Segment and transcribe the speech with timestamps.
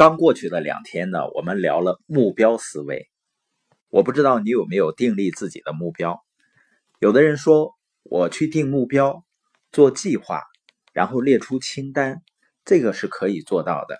[0.00, 3.10] 刚过去的两天呢，我们聊了目标思维。
[3.90, 6.24] 我不知道你有没有订立自己的目标。
[7.00, 9.26] 有的人说，我去定目标、
[9.72, 10.40] 做计划，
[10.94, 12.22] 然后列出清单，
[12.64, 13.98] 这个是可以做到的。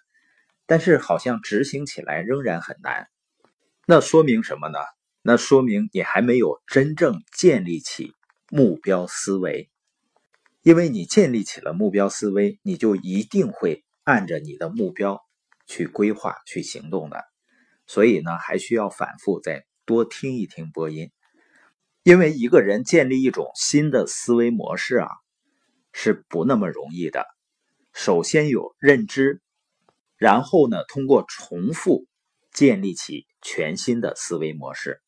[0.65, 3.07] 但是好像执行起来仍然很难。
[3.87, 4.79] 那说明什么呢？
[5.21, 8.15] 那说明你还没有真正建立起
[8.49, 9.69] 目标思维。
[10.63, 15.21] 因为你建立起了目标思维，你就一定会按着你的目标。
[15.71, 17.25] 去规划、去行动的，
[17.87, 21.13] 所以呢，还需要反复再多听一听播音。
[22.03, 25.07] 因为一个人建立一种新的思维模式啊，
[25.93, 27.25] 是不那么容易的。
[27.93, 29.41] 首先有认知，
[30.17, 32.05] 然后呢，通过重复
[32.53, 35.01] 建立起全新的思维模式。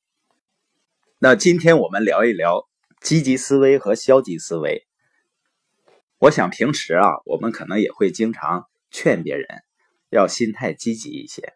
[1.19, 2.69] 那今天我们聊一聊
[3.01, 4.87] 积极思维和消极思维。
[6.19, 9.49] 我想平时啊，我们可能也会经常劝别人。
[10.13, 11.55] 要心态积极一些，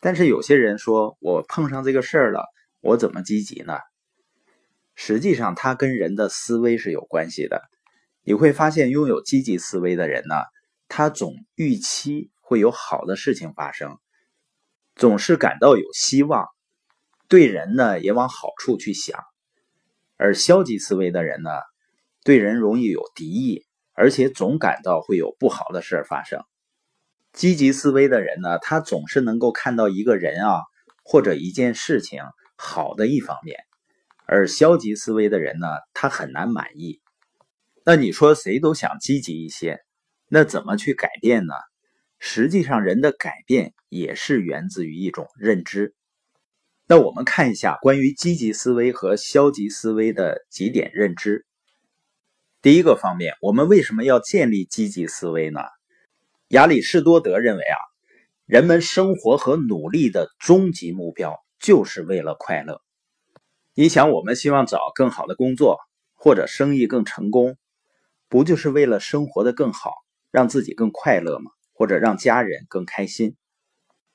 [0.00, 2.46] 但是有些人说我碰上这个事儿了，
[2.80, 3.78] 我怎么积极呢？
[4.94, 7.60] 实际上，它跟人的思维是有关系的。
[8.22, 10.36] 你会发现，拥有积极思维的人呢，
[10.88, 13.98] 他总预期会有好的事情发生，
[14.94, 16.46] 总是感到有希望，
[17.28, 19.18] 对人呢也往好处去想；
[20.16, 21.50] 而消极思维的人呢，
[22.24, 26.40] 对人容易有敌意，而且总感到会有不好的事儿发生。
[27.36, 30.62] 积极思维的人呢，他总是能够看到一个人啊，
[31.04, 32.22] 或者一件事情
[32.56, 33.58] 好的一方面；
[34.26, 37.02] 而消极思维的人呢，他很难满意。
[37.84, 39.80] 那你说谁都想积极一些，
[40.30, 41.52] 那怎么去改变呢？
[42.18, 45.94] 实际上，人的改变也是源自于一种认知。
[46.86, 51.44] 那我们看一下关于积极思维和消极思维的几点认知。
[52.62, 55.60] 第一个方面，我们为什么要建立积极思维呢？
[56.50, 57.76] 亚里士多德认为啊，
[58.44, 62.80] 人们生活和努力的终极目标就是为了快乐。
[63.74, 65.80] 你想，我们希望找更好的工作，
[66.14, 67.56] 或者生意更成功，
[68.28, 69.90] 不就是为了生活的更好，
[70.30, 71.50] 让自己更快乐吗？
[71.72, 73.34] 或者让家人更开心？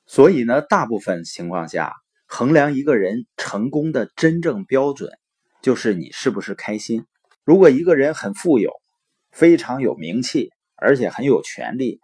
[0.06, 1.94] 所以呢，大部分情况下，
[2.28, 5.12] 衡量一个人成功的真正标准，
[5.62, 7.06] 就是你是不是开心。
[7.44, 8.72] 如果一个人很富有，
[9.34, 12.00] 非常有名气，而且很有权利，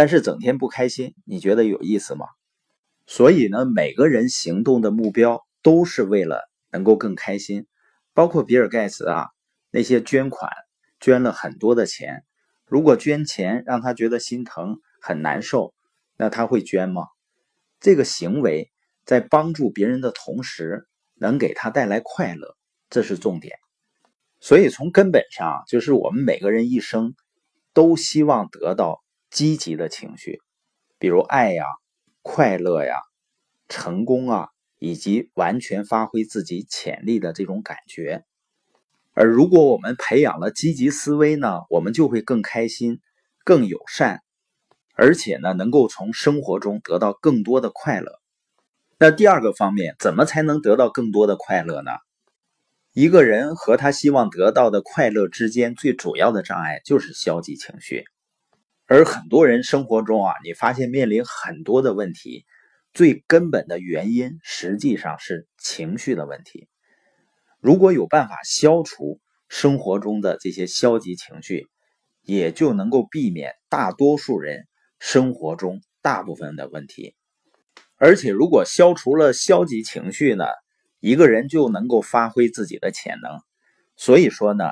[0.00, 2.24] 但是整天不开心，你觉得有意思吗？
[3.06, 7.66] 所以呢，每个人行动的目标都是为了能够更开心。
[8.14, 9.26] 包括比尔盖茨啊，
[9.70, 10.50] 那些捐款
[11.00, 12.24] 捐了很多的钱，
[12.64, 15.74] 如果捐钱让他觉得心疼很难受，
[16.16, 17.02] 那他会捐吗？
[17.78, 18.72] 这个行为
[19.04, 22.56] 在帮助别人的同时，能给他带来快乐，
[22.88, 23.58] 这是重点。
[24.40, 27.14] 所以从根本上，就是我们每个人一生
[27.74, 29.02] 都希望得到。
[29.30, 30.40] 积极的情绪，
[30.98, 31.64] 比如爱呀、
[32.22, 32.96] 快乐呀、
[33.68, 34.48] 成功啊，
[34.78, 38.24] 以及完全发挥自己潜力的这种感觉。
[39.12, 43.00] 而如果我们培养了积极思维呢，我们就会更开心、
[43.44, 44.22] 更友善，
[44.94, 48.20] 而且呢，能够从生活中得到更多的快乐。
[48.98, 51.90] 那第二个方面，怎么才能得到更多的快乐呢？
[52.92, 58.04] 一个人和他希望得到的快乐之间最主要的障碍就是消极情绪。
[58.92, 62.44] 而很多人生活中啊，你发现面临很多的问题，
[62.92, 66.66] 最根本的原因实际上是情绪的问题。
[67.60, 71.68] 如果有办法消除生活中的这些消极情绪，
[72.22, 74.66] 也就能够避免大多数人
[74.98, 77.14] 生活中大部分的问题。
[77.94, 80.46] 而且，如果消除了消极情绪呢，
[80.98, 83.38] 一个人就能够发挥自己的潜能。
[83.94, 84.64] 所以说呢，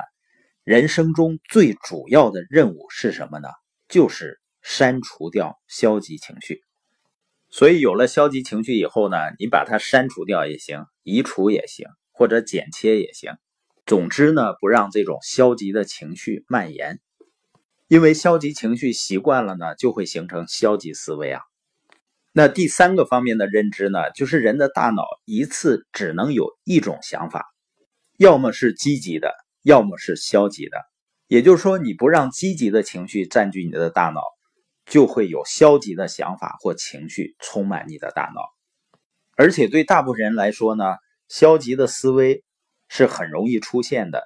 [0.65, 3.47] 人生中最主要的任务是什么呢？
[3.89, 6.61] 就是删除掉消极情绪，
[7.49, 13.33] 所以有了消极情绪以后呢，你把它删除掉也行，移除也行，或者剪切也行。
[13.87, 16.99] 总之呢，不让这种消极的情绪蔓延，
[17.87, 21.41] 因为消极情绪习惯了呢，就会形成消极思维啊。
[22.31, 27.47] 那第三个方面的认知呢，就是人的大脑一次只能有一种想法，
[28.19, 29.33] 要么是积极的，
[29.63, 30.77] 要么是消极的。
[31.29, 34.23] 也就是说，你不让积极的情绪占据你的大脑，
[34.87, 38.41] 就会有消极的想法或情绪充满你的大脑。
[39.37, 40.83] 而且对大部分人来说呢，
[41.27, 42.43] 消极的思维
[42.87, 44.23] 是很容易出现的，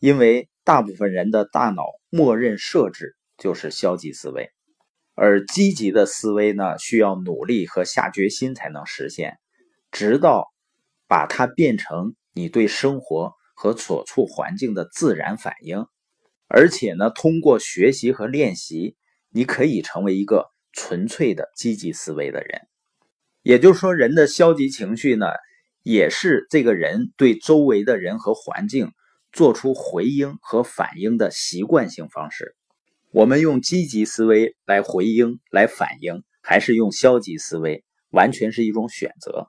[0.00, 4.50] 因为大部分人的大脑默认设置就是消极思维，
[5.14, 9.38] 而积极的思维呢，需要努力和下决心才能实现，
[9.92, 10.48] 直到
[11.06, 15.86] 把它变成你对生活和所处环境的自然反应。
[16.52, 18.96] 而且呢，通过学习和练习，
[19.30, 22.62] 你可以成为一个纯粹的积极思维的人。
[23.42, 25.26] 也就是说，人的消极情绪呢，
[25.84, 28.90] 也是这个人对周围的人和环境
[29.32, 32.56] 做出回应和反应的习惯性方式。
[33.12, 39.48] 我们用积极思维来回应、来反应，还是用消极思维，完全是一种选择。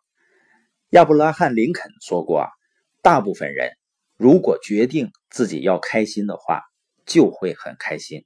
[0.91, 2.47] 亚伯拉罕·林肯说过啊，
[3.01, 3.71] 大部分人
[4.17, 6.61] 如果决定自己要开心的话，
[7.05, 8.25] 就会很开心。